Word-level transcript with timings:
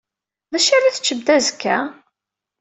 D 0.51 0.53
acu 0.57 0.71
ara 0.77 0.95
teččemt 0.95 1.27
azekka? 1.35 1.77